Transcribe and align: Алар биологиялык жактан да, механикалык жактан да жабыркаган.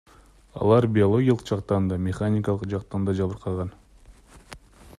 Алар 0.61 0.85
биологиялык 0.93 1.43
жактан 1.51 1.91
да, 1.91 1.99
механикалык 2.07 2.65
жактан 2.73 3.05
да 3.11 3.15
жабыркаган. 3.21 3.71